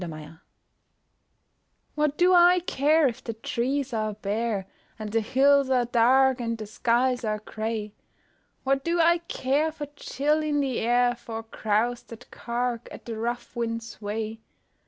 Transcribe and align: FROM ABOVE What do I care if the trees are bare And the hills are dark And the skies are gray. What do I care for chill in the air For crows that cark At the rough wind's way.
FROM 0.01 0.11
ABOVE 0.13 0.39
What 1.93 2.17
do 2.17 2.33
I 2.33 2.61
care 2.61 3.07
if 3.07 3.23
the 3.23 3.35
trees 3.35 3.93
are 3.93 4.15
bare 4.15 4.65
And 4.97 5.11
the 5.11 5.21
hills 5.21 5.69
are 5.69 5.85
dark 5.85 6.39
And 6.41 6.57
the 6.57 6.65
skies 6.65 7.23
are 7.23 7.37
gray. 7.37 7.93
What 8.63 8.83
do 8.83 8.99
I 8.99 9.19
care 9.19 9.71
for 9.71 9.85
chill 9.95 10.41
in 10.41 10.59
the 10.59 10.79
air 10.79 11.13
For 11.13 11.43
crows 11.43 12.01
that 12.05 12.31
cark 12.31 12.87
At 12.91 13.05
the 13.05 13.15
rough 13.15 13.55
wind's 13.55 14.01
way. 14.01 14.39